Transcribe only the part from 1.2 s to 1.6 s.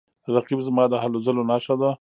ځلو